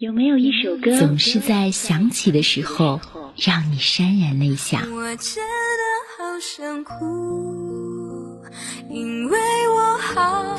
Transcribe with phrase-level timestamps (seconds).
[0.00, 2.98] 有没有一首歌总是在想起的时候
[3.36, 4.82] 让你潸然泪下？
[4.90, 5.82] 我真的
[6.16, 8.40] 好想哭，
[8.88, 10.56] 因为我好。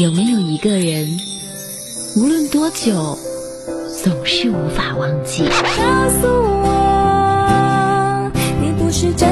[0.00, 1.06] 有没有一个人，
[2.16, 3.18] 无论多久，
[4.02, 5.46] 总是无法忘记？
[5.46, 8.32] 告诉我，
[8.62, 9.28] 你不是真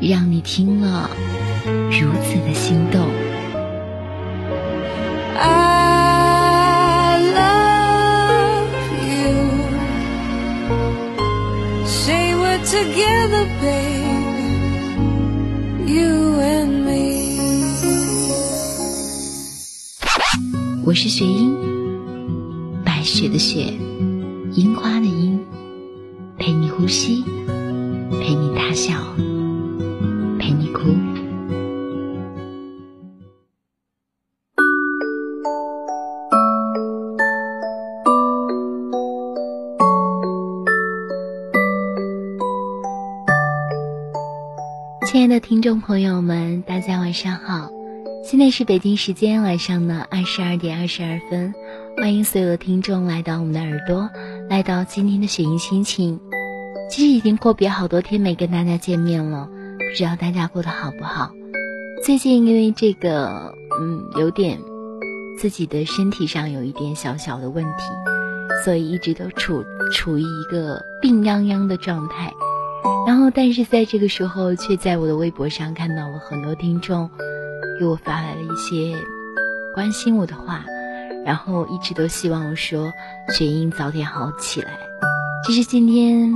[0.00, 1.10] 让你听了
[1.66, 3.10] 如此的心动
[5.36, 8.68] ？I love
[9.04, 9.34] you.
[11.84, 14.48] Say we're together, baby.
[15.92, 16.98] You and me.
[20.84, 21.56] 我是雪英，
[22.84, 23.74] 白雪的雪，
[24.54, 25.44] 樱花的樱，
[26.38, 27.24] 陪你呼吸，
[28.12, 28.94] 陪你大笑，
[45.40, 47.70] 听众朋友们，大家晚上好。
[48.24, 51.54] 现在是北京时间晚上的二十二点二十二分，
[51.96, 54.10] 欢迎所有的听众来到我们的耳朵，
[54.50, 56.18] 来到今天的雪莹心情。
[56.90, 61.30] 其实已经阔别好多天没跟大家见面了，不知道大家过得好不好？
[62.04, 64.58] 最近因为这个，嗯，有点
[65.38, 67.82] 自己的身体上有一点小小的问题，
[68.64, 72.32] 所以一直都处处于一个病殃殃的状态。
[73.06, 77.08] 然后，但是在这个时候，却在我的微博上看到了很多听众
[77.78, 78.96] 给我发来了一些
[79.74, 80.64] 关心我的话，
[81.24, 82.92] 然后一直都希望我说
[83.30, 84.78] 雪英早点好起来。
[85.46, 86.32] 其实今天，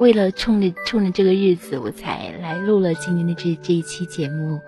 [0.00, 4.60] 为了冲着冲着这个日子，我才来录了今天的这这一期节目，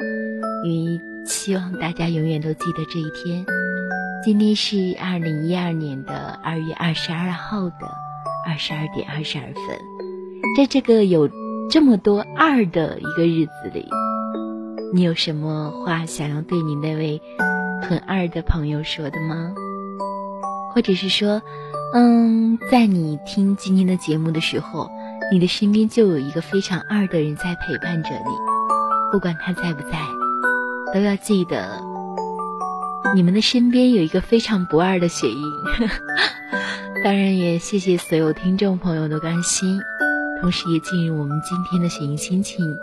[0.65, 3.45] 因为希望大家永远都记得这一天。
[4.23, 7.91] 今天是二零一二年的二月二十二号的
[8.47, 9.90] 二十二点二十二分。
[10.57, 11.31] 在这个有
[11.71, 13.89] 这么多二的一个日子里，
[14.93, 17.23] 你有什么话想要对你那位
[17.83, 19.55] 很二的朋友说的吗？
[20.75, 21.41] 或者是说，
[21.95, 24.89] 嗯，在你听今天的节目的时候，
[25.33, 28.31] 你的身边就有一个非常二的人在陪伴着你，
[29.13, 29.99] 不管他在不在，
[30.93, 31.81] 都要记得，
[33.15, 35.53] 你们的身边有一个非常不二的雪莹。
[37.03, 39.81] 当然，也谢谢所有听众朋友的关心。
[40.41, 42.79] 同时也进入我们今天的雪音心情。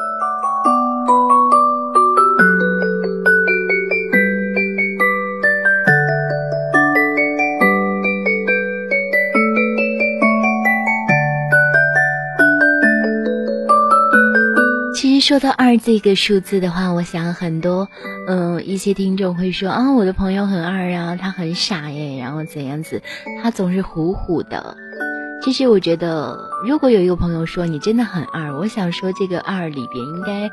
[14.95, 17.87] 其实说到二这个数字的话，我想很多，
[18.27, 23.01] 嗯，一些听众会说啊，我的朋友很二啊，他很傻耶，然后怎样子，
[23.41, 24.77] 他总是虎虎的。
[25.43, 30.49] 其实我觉得，如果有一个朋友说你真的很二，我想说这个二里边应该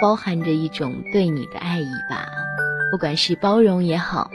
[0.00, 2.26] 包含着一种对你的爱意吧，
[2.90, 4.30] 不管是包容也好，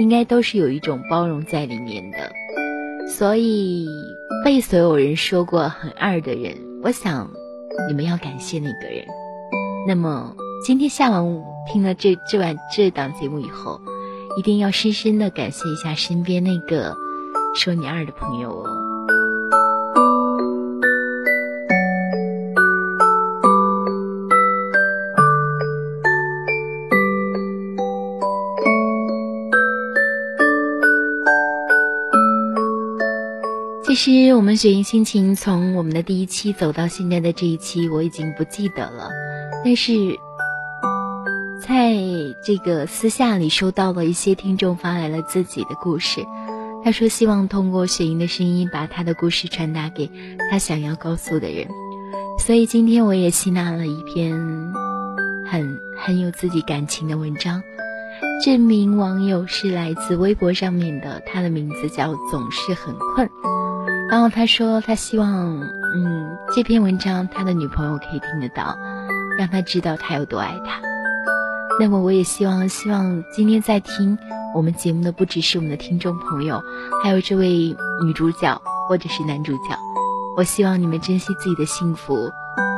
[0.00, 2.32] 应该都是有一种包容在里面的。
[3.08, 3.86] 所以
[4.44, 7.30] 被所有人说过很二的人，我想
[7.88, 9.04] 你们要感谢那个人。
[9.86, 13.78] 那么今天下完听了这这晚这档节目以后，
[14.38, 16.96] 一定要深深的感谢一下身边那个
[17.54, 18.81] 说你二的朋友哦。
[33.84, 39.10] 其实我们雪莹心情从我们的第一期走到现在的这一期，我已经不记得了。
[39.64, 39.92] 但是，
[41.60, 41.94] 在
[42.42, 46.26] 这个私下里收到了一些听众发来了自己的故事，
[46.84, 50.10] 他说希望通过雪莹的声音把他的故事传达给
[50.50, 51.68] 他想要告诉的人。
[52.38, 54.32] 所以今天我也吸纳了一篇
[55.46, 57.62] 很很有自己感情的文章。
[58.44, 63.30] 这名网友是来自微博上面的，他的名字叫总是很困。
[64.10, 65.60] 然后他说，他希望，
[65.94, 68.76] 嗯，这篇文章他的女朋友可以听得到，
[69.38, 70.91] 让他知道他有多爱他。
[71.80, 74.16] 那么我也希望，希望今天在听
[74.54, 76.62] 我们节目的不只是我们的听众朋友，
[77.02, 77.74] 还有这位
[78.04, 79.76] 女主角或者是男主角。
[80.36, 82.30] 我希望你们珍惜自己的幸福，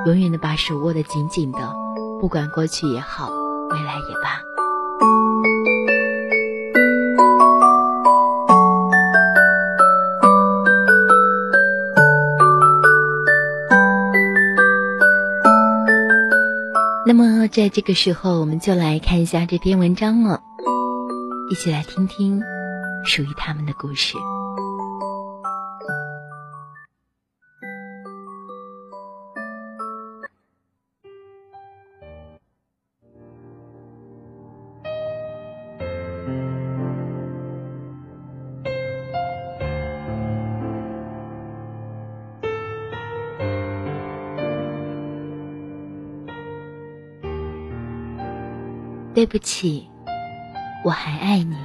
[0.06, 1.58] 永远的把手握得紧紧的，
[2.20, 3.28] 不管过去也好，
[3.70, 4.43] 未来也罢。
[17.54, 20.42] 在这个时候，我们就来看一下这篇文章了，
[21.52, 22.42] 一起来听听
[23.06, 24.16] 属于他们的故事。
[49.14, 49.88] 对不起，
[50.84, 51.56] 我还爱你，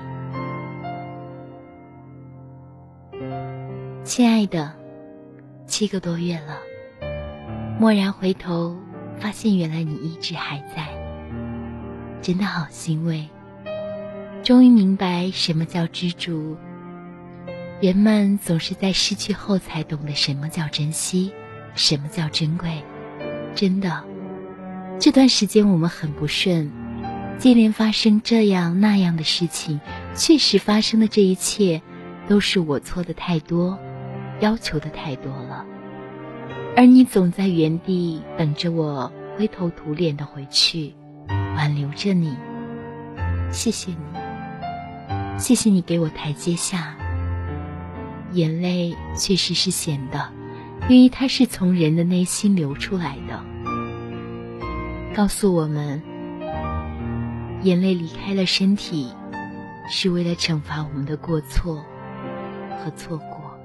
[4.03, 4.77] 亲爱的。
[5.65, 6.57] 七个多月了，
[7.79, 8.75] 蓦然回头，
[9.19, 10.87] 发现原来你一直还在，
[12.21, 13.27] 真的好欣慰。
[14.43, 16.57] 终于明白什么叫知足。
[17.81, 21.31] 人们总是在失去后才懂得什么叫珍惜，
[21.75, 22.83] 什么叫珍贵。
[23.55, 24.03] 真的，
[24.99, 26.71] 这段时间我们很不顺。
[27.39, 29.79] 接连发生这样那样的事情，
[30.13, 31.81] 确实发生的这一切，
[32.27, 33.79] 都是我错的太多，
[34.41, 35.65] 要求的太多了，
[36.75, 40.93] 而你总在原地等着我灰头土脸的回去，
[41.55, 42.35] 挽留着你。
[43.51, 46.97] 谢谢你，谢谢你给我台阶下。
[48.33, 50.29] 眼泪确实是咸的，
[50.89, 53.41] 因为它是从人的内心流出来的，
[55.15, 56.03] 告诉我们。
[57.61, 59.13] 眼泪离开了身体，
[59.89, 61.83] 是为了惩罚我们的过错
[62.79, 63.59] 和错过。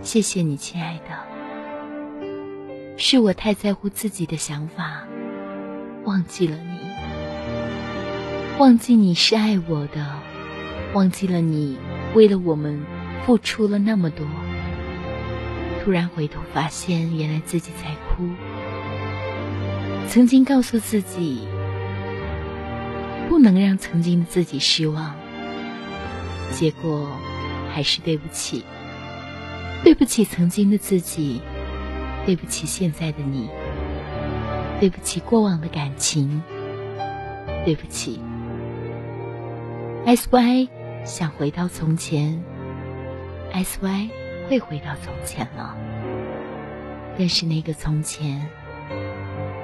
[0.00, 1.10] 谢谢你，亲爱的。
[2.96, 5.04] 是我太在乎自己的想法，
[6.04, 6.78] 忘记了你，
[8.58, 10.14] 忘记你是爱我的，
[10.94, 11.78] 忘记了你
[12.14, 12.82] 为了我们
[13.26, 14.26] 付出了那么多。
[15.84, 18.26] 突然回头发现，原来自己在哭。
[20.08, 21.46] 曾经告诉自己。
[23.30, 25.14] 不能让曾经的自己失望，
[26.50, 27.08] 结果
[27.72, 28.64] 还是对不起，
[29.84, 31.40] 对不起曾经的自己，
[32.26, 33.48] 对不起现在的你，
[34.80, 36.42] 对不起过往的感情，
[37.64, 38.20] 对不起。
[40.06, 40.68] S Y
[41.04, 42.42] 想回到从前
[43.52, 44.10] ，S Y
[44.48, 45.76] 会回到从前了，
[47.16, 48.44] 但是那个从前，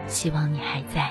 [0.06, 1.10] 希望你还在。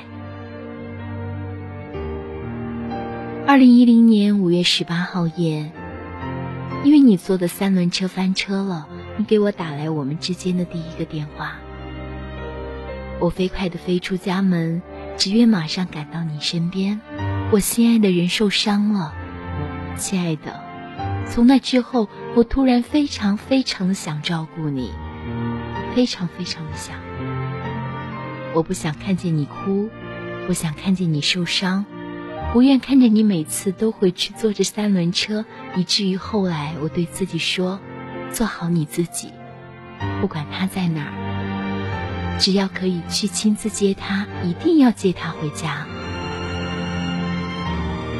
[3.47, 5.71] 二零一零年五月十八号夜，
[6.83, 8.87] 因为你坐的三轮车翻车了，
[9.17, 11.53] 你给我打来我们之间的第一个电话。
[13.19, 14.81] 我飞快地飞出家门，
[15.15, 16.99] 只愿马上赶到你身边。
[17.51, 19.13] 我心爱的人受伤了，
[19.95, 20.59] 亲爱的。
[21.27, 24.89] 从那之后，我突然非常非常的想照顾你，
[25.93, 26.95] 非常非常的想。
[28.55, 29.87] 我不想看见你哭，
[30.47, 31.85] 不想看见你受伤。
[32.55, 35.43] 不愿看着你每次都回去坐着三轮车，
[35.75, 37.81] 以至于后来我对自己说
[38.31, 39.27] ：“做好你自己，
[40.21, 45.85] 不管他在哪儿，只要可以去亲自接他，一定要接他回家。”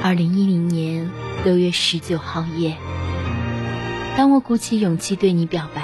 [0.03, 1.09] 二零一零年
[1.45, 2.75] 六月十九号夜，
[4.18, 5.81] 当我鼓起勇气对你表白，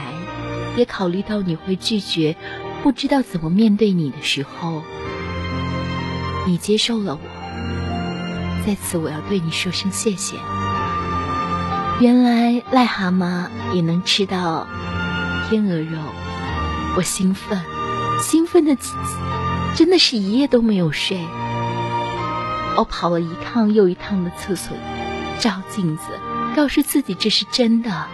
[0.75, 2.35] 也考虑到你会拒绝，
[2.83, 4.83] 不知道怎么面对你的时候，
[6.45, 7.40] 你接受了我。
[8.65, 10.37] 在此，我要对你说声谢谢。
[11.99, 14.67] 原来癞蛤蟆也能吃到
[15.49, 15.99] 天鹅肉，
[16.95, 17.61] 我兴奋，
[18.21, 18.75] 兴奋的
[19.75, 21.19] 真的是一夜都没有睡。
[22.77, 24.75] 我跑了一趟又一趟的厕所，
[25.39, 26.03] 照镜子，
[26.55, 28.07] 告诉自己这是真的。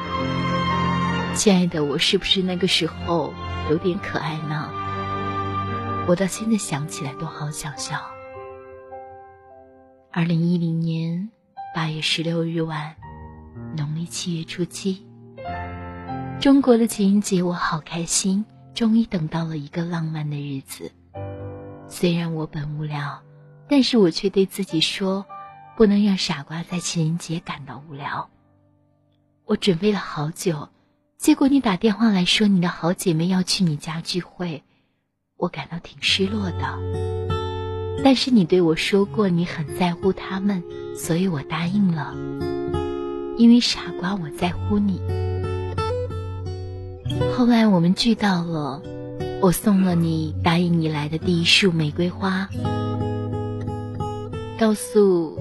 [1.33, 3.33] 亲爱的，我是不是那个时候
[3.69, 4.69] 有点可爱呢？
[6.07, 8.16] 我到现在想起来都好想笑。
[10.17, 11.29] 二零一零年
[11.75, 12.95] 八月十六日晚，
[13.77, 15.05] 农历七月初七，
[16.41, 18.43] 中国的情人节，我好开心，
[18.73, 20.91] 终于等到了一个浪漫的日子。
[21.87, 23.21] 虽然我本无聊，
[23.69, 25.23] 但是我却对自己说，
[25.75, 28.27] 不能让傻瓜在情人节感到无聊。
[29.45, 30.67] 我准备了好久，
[31.19, 34.63] 结果你打电话来说你的好姐妹要去你家聚会，
[35.35, 37.46] 我感到挺失落的。
[38.03, 40.63] 但是你对我说过你很在乎他们，
[40.95, 42.15] 所以我答应了。
[43.37, 44.99] 因为傻瓜，我在乎你。
[47.35, 48.81] 后来我们聚到了，
[49.41, 52.49] 我送了你答应你来的第一束玫瑰花，
[54.59, 55.37] 告诉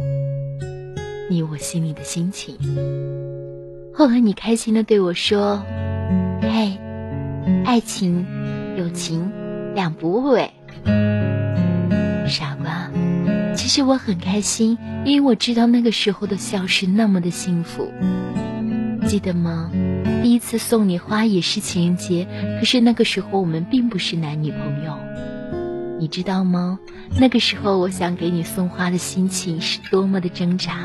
[1.31, 2.57] 你我心里的心情。
[3.95, 5.63] 后来你开心的对我说
[6.43, 6.77] ：“嘿，
[7.65, 8.27] 爱情、
[8.77, 9.31] 友情
[9.75, 10.37] 两不误。”
[12.29, 12.91] 傻瓜，
[13.55, 17.93] 其实我很开心，因为我知道那个时候的笑是那么的幸福。
[19.07, 19.71] 记得吗？
[20.23, 22.27] 第一次送你花也是情人节，
[22.59, 24.99] 可是那个时候我们并不是男女朋友，
[26.01, 26.81] 你知道吗？
[27.21, 30.77] 那个时候我想给你送花的心情是多么的挣扎，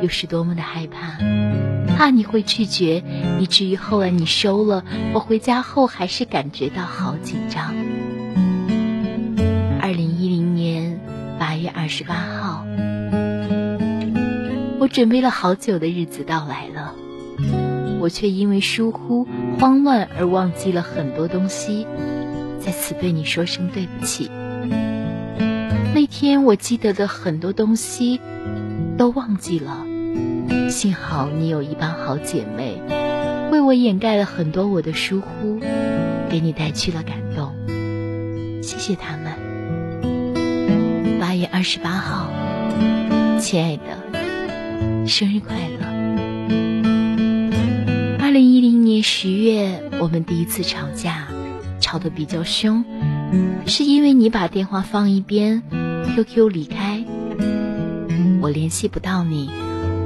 [0.00, 1.18] 又是多么的害怕，
[1.96, 3.02] 怕你会拒绝，
[3.40, 7.74] 以至于后来你收了，我回家后还是感觉到好紧张。
[11.68, 12.64] 月二十八号，
[14.80, 16.94] 我准备了好久的日子到来了。
[18.00, 19.28] 我却因为疏忽、
[19.60, 21.86] 慌乱而忘记了很多东西，
[22.58, 24.30] 在此对你说声对不起。
[25.94, 28.18] 那天我记得的很多东西
[28.96, 29.84] 都忘记了，
[30.70, 32.80] 幸好你有一帮好姐妹，
[33.52, 35.60] 为我掩盖了很多我的疏忽，
[36.30, 37.52] 给你带去了感动。
[38.62, 39.47] 谢谢他们。
[41.20, 42.30] 八月二十八号，
[43.40, 45.84] 亲爱的，生日快乐！
[48.20, 51.26] 二零一零年十月，我们第一次吵架，
[51.80, 52.84] 吵得比较凶，
[53.66, 55.62] 是因为你把电话放一边
[56.14, 57.04] ，QQ 离开，
[58.40, 59.50] 我联系不到你，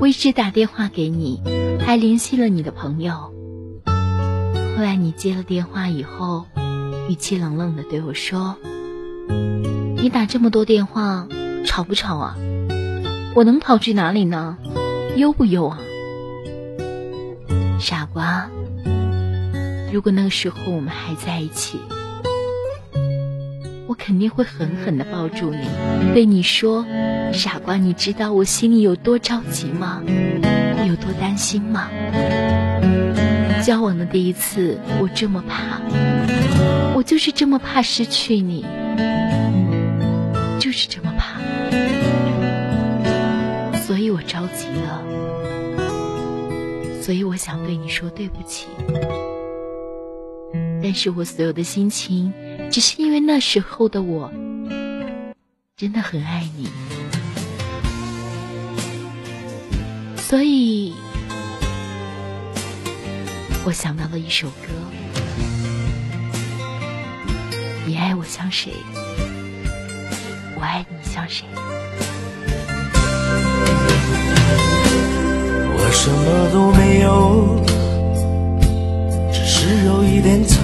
[0.00, 1.42] 我一直打电话给你，
[1.84, 3.32] 还联系了你的朋友。
[3.84, 6.46] 后来你接了电话以后，
[7.10, 8.56] 语气冷冷的对我说
[10.02, 11.28] ：“你打这么多电话，
[11.64, 12.36] 吵不吵啊？
[13.36, 14.58] 我能跑去哪里呢？
[15.14, 15.78] 忧不忧啊？”
[17.78, 18.50] 傻瓜，
[19.92, 21.78] 如果那个时候我们还在一起，
[23.86, 26.84] 我肯定会狠狠的抱住你，对你说
[27.32, 30.02] ：“傻瓜，你知道我心里有多着急吗？
[30.84, 31.88] 有多担心吗？”
[33.64, 35.80] 交往的第一次，我这么怕，
[36.96, 38.66] 我就是这么怕失去你，
[40.72, 41.38] 就是这么怕，
[43.80, 45.04] 所以我着急了。
[47.02, 48.68] 所以我想对你说对不起，
[50.82, 52.32] 但是我所有的心情，
[52.70, 54.32] 只是因为那时候的我
[55.76, 56.70] 真的很爱你，
[60.16, 60.94] 所以
[63.66, 64.68] 我想到了一首歌，
[67.84, 68.72] 你爱我像谁，
[70.62, 71.44] 我爱你像谁。
[75.74, 77.58] 我什么都没有，
[79.32, 80.60] 只是有一点草。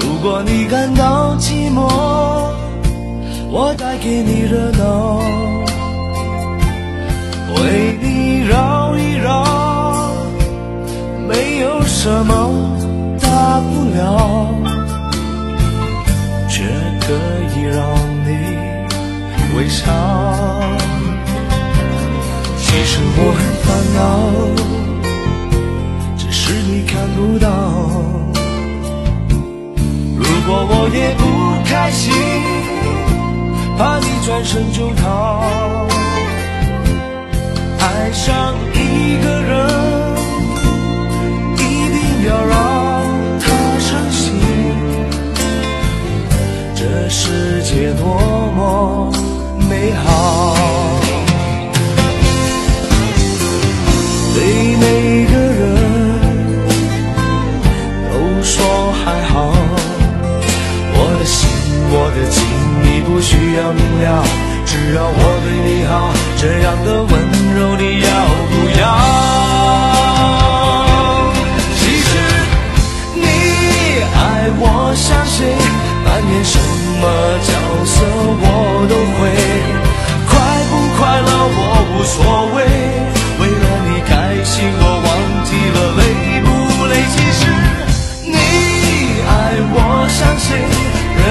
[0.00, 1.82] 如果你感到寂寞，
[3.50, 5.18] 我带给你热闹，
[7.56, 9.44] 为你绕一绕，
[11.28, 12.78] 没有什么
[13.20, 14.48] 大不了，
[19.58, 19.82] 微笑。
[22.56, 23.98] 其实我很烦恼，
[26.16, 27.48] 只是你看不到。
[30.16, 31.24] 如果我也不
[31.68, 32.14] 开心，
[33.76, 35.42] 怕你转身就逃。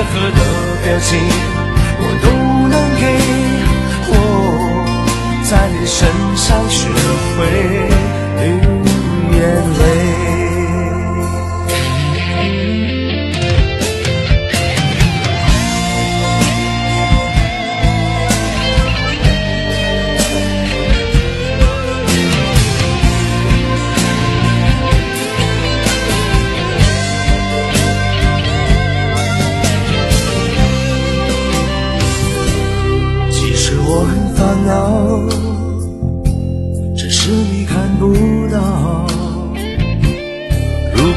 [0.07, 0.39] 任何的
[0.83, 1.19] 表情
[1.99, 2.27] 我都
[2.67, 3.03] 能给。
[4.09, 4.13] 我
[5.43, 6.89] 在你身上学
[7.37, 8.16] 会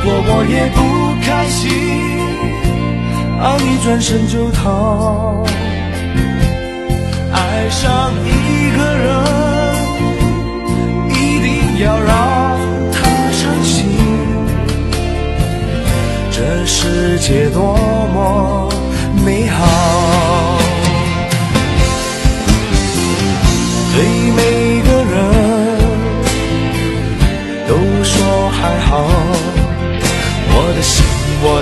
[0.03, 0.81] 如果我也不
[1.21, 1.71] 开心
[3.39, 5.45] 而你转身就逃
[7.33, 9.09] 爱上一个人
[11.11, 12.59] 一定要让
[12.91, 12.99] 他
[13.31, 13.91] 伤心。
[16.33, 17.77] 这世界多
[18.15, 18.69] 么
[19.23, 19.80] 美好。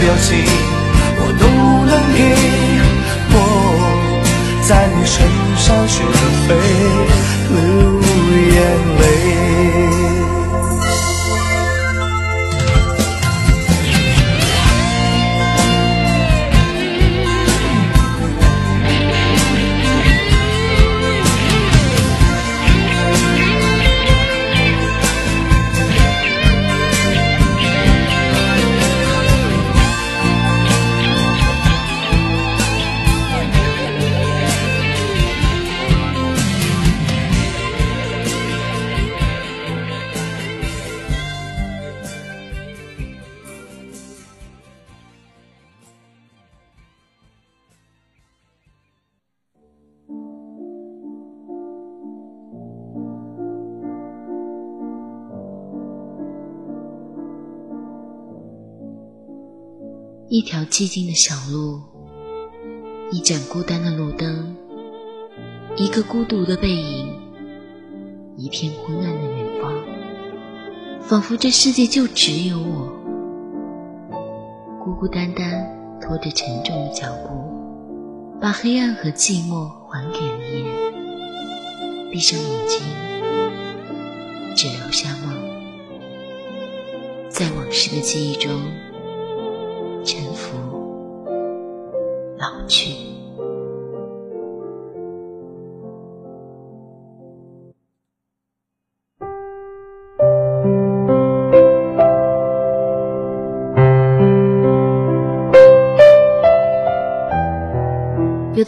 [0.00, 0.28] 表情
[1.18, 1.44] 我都
[1.84, 2.18] 能给，
[3.32, 3.36] 我
[4.66, 5.14] 在你身
[5.58, 6.02] 上学
[6.48, 6.48] 会
[7.50, 7.54] 流
[8.50, 8.58] 眼
[8.98, 9.02] 泪。
[60.32, 61.80] 一条寂静的小路，
[63.10, 64.56] 一盏孤单的路灯，
[65.74, 67.12] 一个孤独的背影，
[68.36, 69.74] 一片昏暗的远方，
[71.00, 72.92] 仿佛这世界就只有我，
[74.78, 75.68] 孤孤单单
[76.00, 80.92] 拖着沉重的脚步，把黑暗和寂寞还给了夜。
[82.12, 82.80] 闭上眼睛，
[84.54, 85.34] 只留下梦，
[87.28, 88.52] 在往事的记忆中。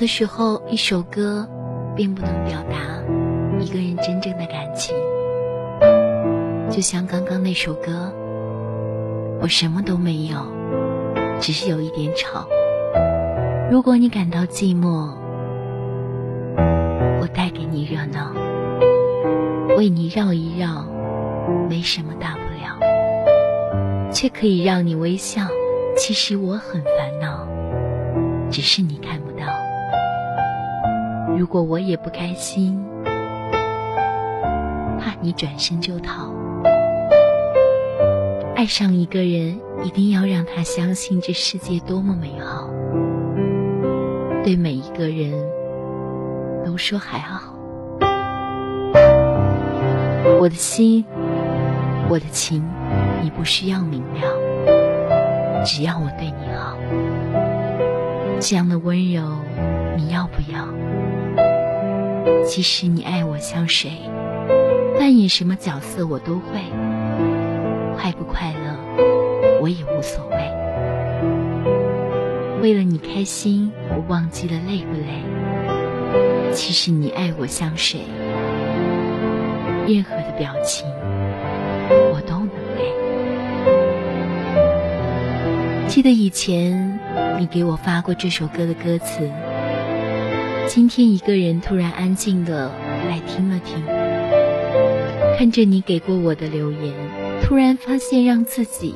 [0.03, 1.49] 的时候，一首歌
[1.95, 2.77] 并不能表达
[3.61, 4.93] 一个人真正的感情，
[6.69, 8.13] 就像刚刚那首歌，
[9.41, 10.39] 我什么都没有。
[11.41, 12.49] 只是有一点吵。
[13.71, 15.09] 如果你感到寂寞，
[17.21, 18.33] 我带给你热闹，
[19.77, 20.85] 为你绕一绕，
[21.71, 22.77] 没什么大不了，
[24.11, 25.43] 却可以让你微笑。
[25.97, 27.47] 其实我很烦恼，
[28.51, 29.32] 只是你看不。
[31.39, 32.79] 如果我也不开心，
[34.99, 36.33] 怕你转身就逃。
[38.55, 42.69] 爱上一个人，一定要让他相信这世界多么美好。
[44.45, 45.33] 对每一个人
[46.65, 47.55] 都说还好。
[50.39, 51.05] 我的心，
[52.09, 52.63] 我的情，
[53.23, 56.77] 你不需要明了，只要我对你好。
[58.39, 59.23] 这样的温柔，
[59.97, 60.67] 你要不要？
[62.45, 63.91] 即使你爱我像谁，
[64.99, 66.61] 扮演什么角色，我都会。
[67.97, 68.77] 快不快乐，
[69.61, 70.37] 我也无所谓。
[72.61, 75.23] 为了你开心，我忘记了累不累。
[76.53, 78.01] 其实你爱我像谁，
[79.87, 80.87] 任何的表情
[82.13, 82.83] 我都能给。
[85.89, 86.99] 记得以前
[87.39, 89.31] 你给我发过这首歌的歌词，
[90.75, 92.73] 今天一个人突然安静的
[93.07, 93.85] 来听了听，
[95.37, 96.95] 看着你给过我的留言。
[97.43, 98.95] 突然发现让自己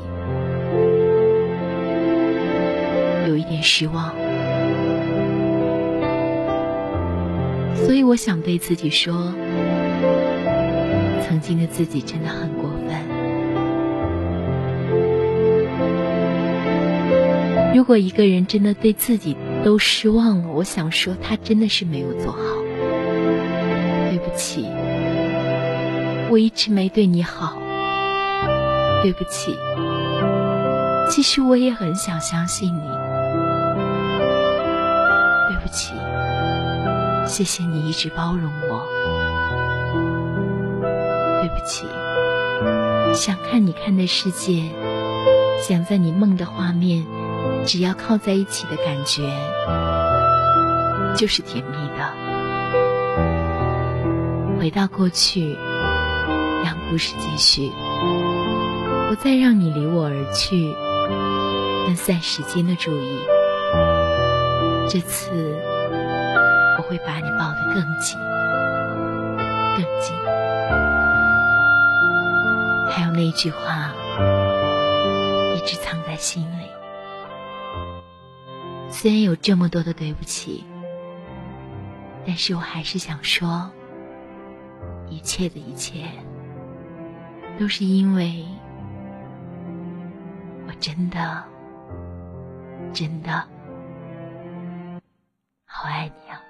[3.29, 4.15] 有一点失望，
[7.85, 9.35] 所以我想对自己说：
[11.29, 12.97] 曾经的自己真的很过分。
[17.75, 22.39] 如果一个人真的对自己都失望了我想说他真的是没有做好。
[24.09, 24.65] 对不起
[26.31, 27.59] 我一直没对你好。
[29.03, 29.57] 对不起。
[31.11, 32.81] 其实我也很想相信你。
[35.49, 35.95] 对不起
[37.27, 38.87] 谢谢你一直包容我。
[41.41, 41.89] 对不起
[43.13, 44.63] 想看你看的世界
[45.61, 47.05] 想在你梦的画面
[47.67, 49.29] 只要靠在一起的感觉，
[51.17, 52.15] 就是甜蜜的。
[54.57, 55.59] 回到过去，
[56.65, 57.73] 让故事继续，
[59.09, 60.73] 不再让你离我而去，
[61.87, 63.19] 分散时间的注意。
[64.89, 65.31] 这次
[66.79, 68.17] 我会把你抱得更紧，
[69.77, 70.15] 更紧。
[72.89, 73.93] 还有那句话，
[75.57, 76.76] 一直藏在心里。
[79.07, 80.65] 虽然有这么多的对不起，
[82.27, 83.71] 但是我还是想说，
[85.09, 86.07] 一切的一切，
[87.57, 88.45] 都是因为
[90.67, 91.45] 我真的，
[92.93, 93.47] 真的。
[95.67, 96.43] 好爱你啊，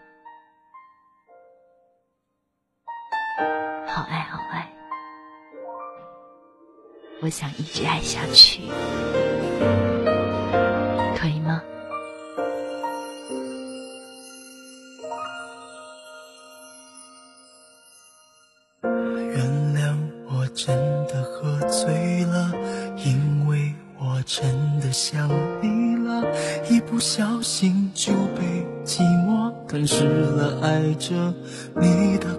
[3.87, 4.73] 好爱好爱，
[7.21, 8.62] 我想一直爱下去，
[24.96, 25.28] 想
[25.61, 26.24] 你了，
[26.70, 28.66] 一不小心就被。
[28.87, 31.35] 寂寞吞噬了爱着
[31.74, 32.38] 你的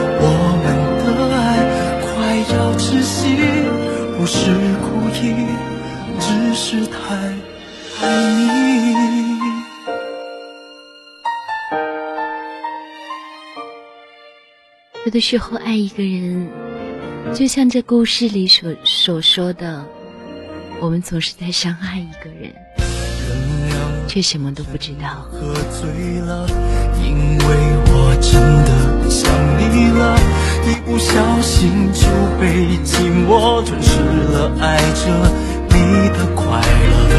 [4.33, 5.35] 是故意，
[6.17, 7.13] 只是太
[8.01, 8.95] 爱你。
[15.03, 16.47] 有的时候，爱一个人，
[17.33, 19.85] 就像这故事里所所说的，
[20.79, 22.53] 我们总是在伤害一个人，
[24.07, 25.27] 却什么都不知道。
[25.29, 26.47] 喝醉了，
[27.03, 27.45] 因为
[27.87, 28.17] 我。
[28.21, 30.15] 真的想你了，
[30.65, 32.07] 一不小心就
[32.39, 32.45] 被
[32.85, 33.99] 寂寞吞噬
[34.31, 35.01] 了，爱着
[35.69, 36.43] 你的快
[37.09, 37.13] 乐。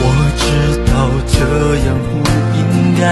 [0.00, 0.02] 我
[0.36, 0.44] 知
[0.90, 0.92] 道
[1.26, 1.38] 这
[1.86, 2.08] 样不
[2.56, 2.60] 应
[2.98, 3.02] 该，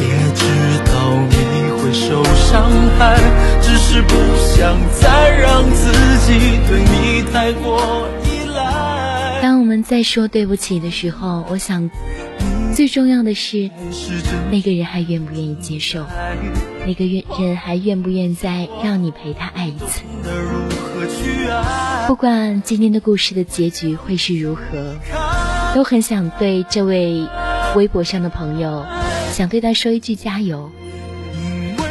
[0.00, 0.02] 也
[0.34, 0.42] 知
[0.84, 0.92] 道
[1.30, 1.34] 你
[1.80, 2.52] 会受伤
[2.98, 3.00] 害，
[3.62, 5.82] 只是不想再让自
[6.26, 6.28] 己
[6.68, 9.40] 对你太过依赖。
[9.42, 11.90] 当我们在说对不起的时候，我想。
[12.38, 13.70] 你最重要的是，
[14.50, 16.04] 那个人还愿不愿意接受？
[16.84, 20.02] 那个人还愿不愿再让你陪他爱一次？
[22.08, 24.96] 不管今天的故事的结局会是如何，
[25.72, 27.24] 都很想对这位
[27.76, 28.84] 微博上的朋友，
[29.32, 30.68] 想对他说一句加油。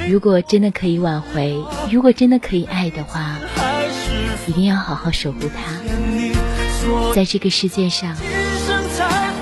[0.10, 1.58] 如果真的可以挽回，
[1.89, 3.38] 如果真的可以爱的话，
[4.48, 7.13] 一定要好好守护他。
[7.15, 8.13] 在这个世界上。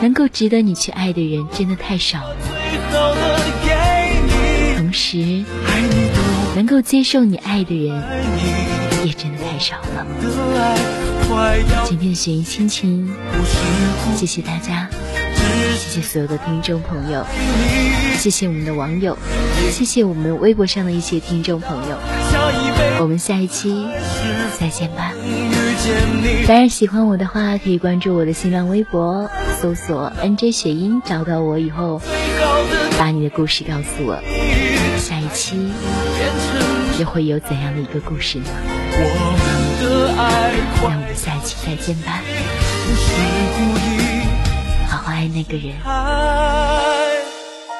[0.02, 2.36] 能够值得你去爱的人真的太少了，
[4.78, 5.44] 同时，
[6.56, 8.04] 能够接受你爱的人
[9.06, 10.06] 也真的太少了。
[11.86, 13.08] 今天的雪音心情，
[14.16, 14.90] 谢谢大家，
[15.78, 17.24] 谢谢所有的听众朋友，
[18.18, 19.16] 谢谢我们的网友，
[19.70, 21.98] 谢谢我们微博上的一些听众朋友。
[23.00, 23.88] 我们下一期
[24.60, 25.14] 再见吧。
[26.48, 32.00] 当然，喜欢我的话，可以关注我的新浪微博，搜索 “nj 雪音”，找到我以后，
[33.00, 34.20] 把你的故事告诉我。
[34.98, 35.72] 下一期
[37.00, 38.46] 又会有怎样的一个故事呢？
[40.84, 42.22] 让我们下一期再见吧。
[44.88, 45.74] 好好爱那个人，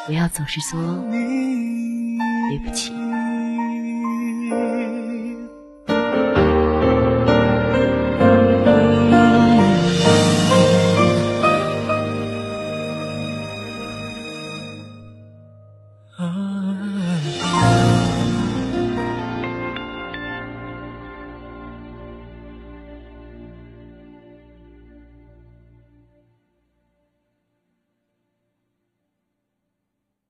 [0.08, 0.80] 不要总是说
[2.50, 3.01] 对不起。